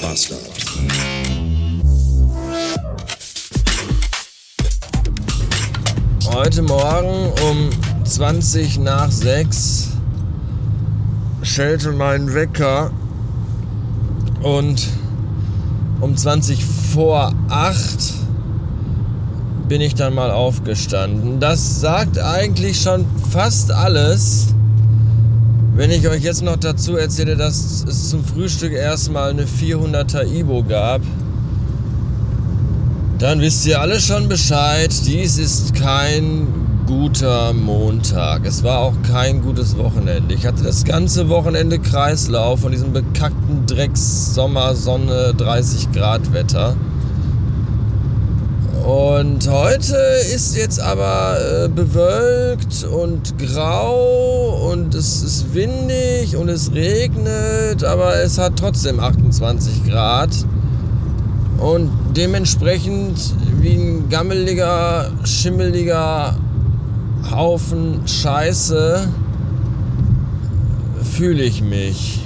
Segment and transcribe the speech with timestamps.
[0.00, 0.40] Bastard.
[6.32, 7.70] Heute Morgen um
[8.04, 9.88] 20 nach 6
[11.42, 12.90] schellte mein Wecker
[14.42, 14.88] und
[16.00, 18.14] um 20 vor 8
[19.68, 21.40] bin ich dann mal aufgestanden.
[21.40, 24.48] Das sagt eigentlich schon fast alles.
[25.80, 30.62] Wenn ich euch jetzt noch dazu erzähle, dass es zum Frühstück erstmal eine 400er Ibo
[30.62, 31.00] gab,
[33.18, 34.92] dann wisst ihr alle schon Bescheid.
[35.06, 36.48] Dies ist kein
[36.86, 38.44] guter Montag.
[38.44, 40.34] Es war auch kein gutes Wochenende.
[40.34, 46.76] Ich hatte das ganze Wochenende Kreislauf von diesem bekackten Drecks Sommer, Sonne, 30 Grad Wetter.
[48.90, 49.94] Und heute
[50.34, 58.16] ist jetzt aber äh, bewölkt und grau und es ist windig und es regnet, aber
[58.16, 60.30] es hat trotzdem 28 Grad.
[61.58, 63.16] Und dementsprechend
[63.60, 66.34] wie ein gammeliger, schimmeliger
[67.30, 69.06] Haufen Scheiße
[71.16, 72.24] fühle ich mich.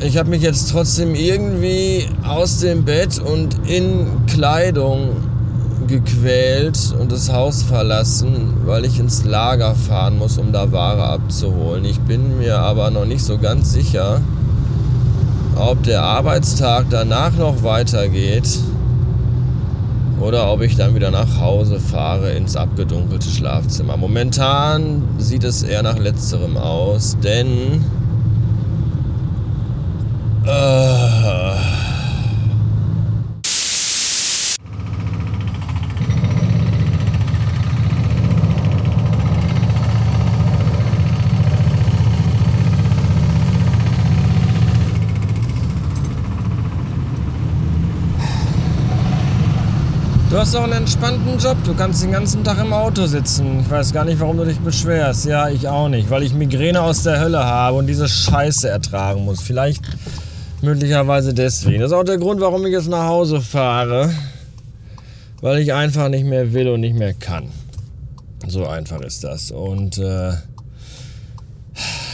[0.00, 5.16] Ich habe mich jetzt trotzdem irgendwie aus dem Bett und in Kleidung
[5.86, 11.86] gequält und das Haus verlassen, weil ich ins Lager fahren muss, um da Ware abzuholen.
[11.86, 14.20] Ich bin mir aber noch nicht so ganz sicher,
[15.56, 18.58] ob der Arbeitstag danach noch weitergeht
[20.20, 23.96] oder ob ich dann wieder nach Hause fahre ins abgedunkelte Schlafzimmer.
[23.96, 27.82] Momentan sieht es eher nach letzterem aus, denn
[30.46, 31.46] äh,
[50.36, 51.56] Du hast doch einen entspannten Job.
[51.64, 53.60] Du kannst den ganzen Tag im Auto sitzen.
[53.60, 55.24] Ich weiß gar nicht, warum du dich beschwerst.
[55.24, 59.24] Ja, ich auch nicht, weil ich Migräne aus der Hölle habe und diese Scheiße ertragen
[59.24, 59.40] muss.
[59.40, 59.82] Vielleicht
[60.62, 61.80] möglicherweise deswegen.
[61.80, 64.12] Das ist auch der Grund, warum ich jetzt nach Hause fahre.
[65.40, 67.50] Weil ich einfach nicht mehr will und nicht mehr kann.
[68.46, 69.50] So einfach ist das.
[69.50, 70.32] Und äh,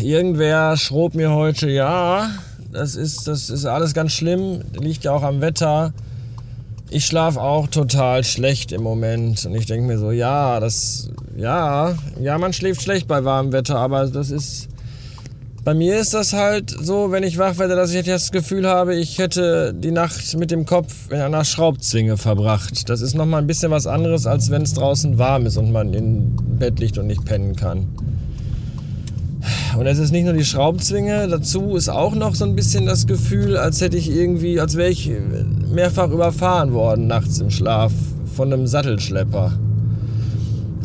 [0.00, 2.30] irgendwer schrob mir heute, ja,
[2.72, 4.60] das ist, das ist alles ganz schlimm.
[4.78, 5.92] Liegt ja auch am Wetter
[6.90, 9.44] ich schlafe auch total schlecht im Moment.
[9.44, 13.78] Und ich denke mir so, ja, das, ja, ja, man schläft schlecht bei warmem Wetter,
[13.78, 14.68] aber das ist,
[15.66, 18.94] bei mir ist das halt so, wenn ich wach werde, dass ich das Gefühl habe,
[18.94, 22.88] ich hätte die Nacht mit dem Kopf in einer Schraubzwinge verbracht.
[22.88, 25.92] Das ist nochmal ein bisschen was anderes, als wenn es draußen warm ist und man
[25.92, 27.88] im Bett liegt und nicht pennen kann.
[29.76, 33.08] Und es ist nicht nur die Schraubzwinge, dazu ist auch noch so ein bisschen das
[33.08, 35.10] Gefühl, als hätte ich irgendwie, als wäre ich
[35.68, 37.92] mehrfach überfahren worden nachts im Schlaf
[38.36, 39.58] von einem Sattelschlepper.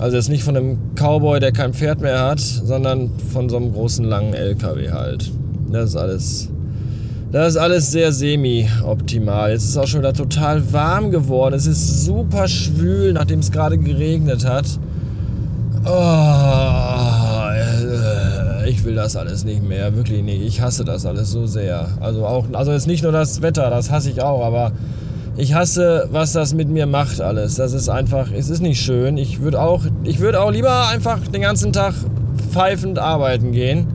[0.00, 3.74] Also jetzt nicht von einem Cowboy, der kein Pferd mehr hat, sondern von so einem
[3.74, 5.30] großen langen LKW halt.
[5.70, 6.48] Das ist alles,
[7.30, 9.52] das ist alles sehr semi-optimal.
[9.52, 11.54] Jetzt ist auch schon wieder total warm geworden.
[11.54, 14.64] Es ist super schwül, nachdem es gerade geregnet hat.
[15.84, 15.90] Oh,
[18.66, 20.40] ich will das alles nicht mehr, wirklich nicht.
[20.40, 21.88] Ich hasse das alles so sehr.
[22.00, 24.72] Also auch, also jetzt nicht nur das Wetter, das hasse ich auch, aber
[25.36, 27.54] ich hasse, was das mit mir macht alles.
[27.54, 29.16] Das ist einfach, es ist nicht schön.
[29.16, 31.94] Ich würde auch, ich würde auch lieber einfach den ganzen Tag
[32.52, 33.86] pfeifend arbeiten gehen,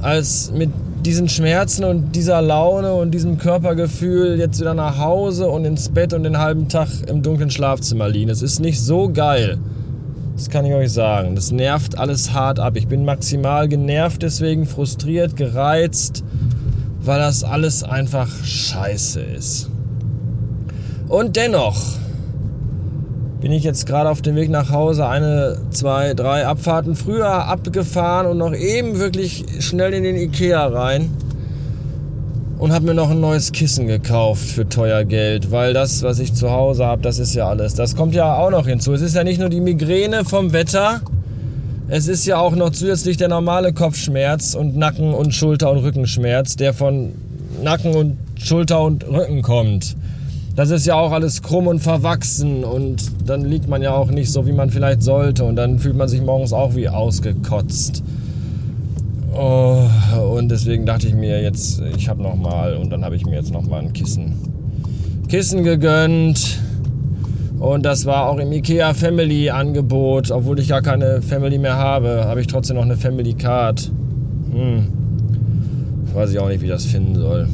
[0.00, 0.70] als mit
[1.04, 6.12] diesen Schmerzen und dieser Laune und diesem Körpergefühl jetzt wieder nach Hause und ins Bett
[6.12, 8.30] und den halben Tag im dunklen Schlafzimmer liegen.
[8.30, 9.58] Es ist nicht so geil.
[10.36, 11.34] Das kann ich euch sagen.
[11.34, 12.76] Das nervt alles hart ab.
[12.76, 16.22] Ich bin maximal genervt, deswegen frustriert, gereizt,
[17.00, 19.71] weil das alles einfach scheiße ist.
[21.12, 21.76] Und dennoch
[23.42, 28.26] bin ich jetzt gerade auf dem Weg nach Hause eine, zwei, drei Abfahrten früher abgefahren
[28.26, 31.10] und noch eben wirklich schnell in den Ikea rein
[32.56, 36.32] und habe mir noch ein neues Kissen gekauft für teuer Geld, weil das, was ich
[36.32, 37.74] zu Hause habe, das ist ja alles.
[37.74, 38.94] Das kommt ja auch noch hinzu.
[38.94, 41.02] Es ist ja nicht nur die Migräne vom Wetter,
[41.88, 46.56] es ist ja auch noch zusätzlich der normale Kopfschmerz und Nacken- und Schulter- und Rückenschmerz,
[46.56, 47.12] der von
[47.62, 49.94] Nacken und Schulter und Rücken kommt.
[50.54, 54.30] Das ist ja auch alles krumm und verwachsen und dann liegt man ja auch nicht
[54.30, 58.02] so, wie man vielleicht sollte und dann fühlt man sich morgens auch wie ausgekotzt.
[59.34, 59.86] Oh,
[60.36, 63.36] und deswegen dachte ich mir jetzt, ich habe noch mal und dann habe ich mir
[63.36, 64.34] jetzt noch mal ein Kissen,
[65.28, 66.60] Kissen gegönnt.
[67.58, 72.24] Und das war auch im IKEA Family Angebot, obwohl ich gar keine Family mehr habe,
[72.26, 73.90] habe ich trotzdem noch eine Family Card.
[74.52, 74.88] Hm.
[76.12, 77.46] Weiß ich auch nicht, wie ich das finden soll.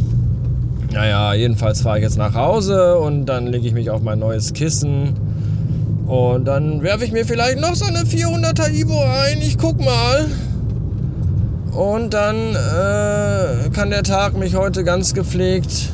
[0.92, 4.52] Naja, jedenfalls fahre ich jetzt nach Hause und dann lege ich mich auf mein neues
[4.52, 5.14] Kissen.
[6.06, 9.38] Und dann werfe ich mir vielleicht noch so eine 400er Ibo ein.
[9.42, 10.26] Ich guck mal.
[11.72, 15.92] Und dann äh, kann der Tag mich heute ganz gepflegt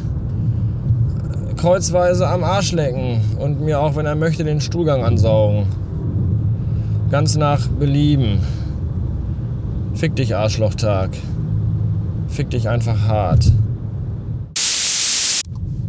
[1.64, 5.64] kreuzweise am Arsch lecken und mir auch, wenn er möchte, den Stuhlgang ansaugen.
[7.10, 8.40] Ganz nach Belieben.
[9.94, 11.08] Fick dich, Arschlochtag.
[12.28, 13.50] Fick dich einfach hart.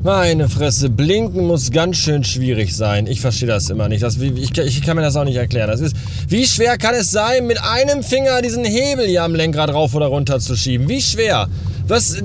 [0.06, 3.07] Meine Fresse, blinken muss ganz schön schwierig sein.
[3.07, 4.04] Ich verstehe das immer nicht.
[4.04, 5.68] Das, ich, ich, kann mir das auch nicht erklären.
[5.68, 5.96] Das ist,
[6.28, 10.06] wie schwer kann es sein, mit einem Finger diesen Hebel hier am Lenkrad rauf oder
[10.06, 10.88] runter zu schieben?
[10.88, 11.48] Wie schwer?
[11.88, 12.18] Was.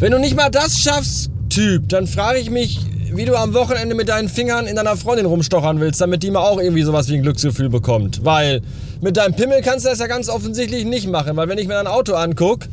[0.00, 2.80] Wenn du nicht mal das schaffst, Typ, dann frage ich mich,
[3.12, 6.40] wie du am Wochenende mit deinen Fingern in deiner Freundin rumstochern willst, damit die mal
[6.40, 8.24] auch irgendwie sowas wie ein Glücksgefühl bekommt.
[8.24, 8.62] Weil
[9.00, 11.74] mit deinem Pimmel kannst du das ja ganz offensichtlich nicht machen, weil wenn ich mir
[11.74, 12.66] dein Auto angucke,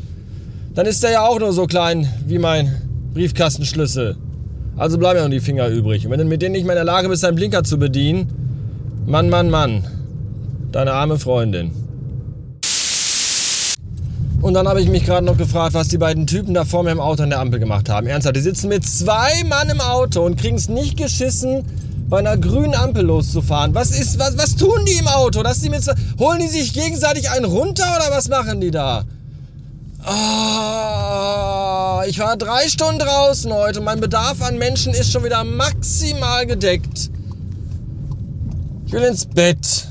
[0.73, 2.80] dann ist der ja auch nur so klein wie mein
[3.13, 4.15] Briefkastenschlüssel.
[4.77, 6.05] Also bleiben ja noch die Finger übrig.
[6.05, 8.27] Und wenn du mit denen nicht mehr in der Lage bist, deinen Blinker zu bedienen,
[9.05, 9.83] Mann, Mann, Mann,
[10.71, 11.71] deine arme Freundin.
[14.41, 16.91] Und dann habe ich mich gerade noch gefragt, was die beiden Typen da vor mir
[16.91, 18.07] im Auto an der Ampel gemacht haben.
[18.07, 21.63] Ernsthaft, die sitzen mit zwei Mann im Auto und kriegen es nicht geschissen,
[22.09, 23.73] bei einer grünen Ampel loszufahren.
[23.75, 25.43] Was ist, was, was tun die im Auto?
[25.43, 25.83] Dass die mit,
[26.19, 29.05] holen die sich gegenseitig einen runter oder was machen die da?
[30.03, 36.47] Oh, ich war drei Stunden draußen heute mein Bedarf an Menschen ist schon wieder maximal
[36.47, 37.11] gedeckt.
[38.87, 39.90] Ich will ins Bett.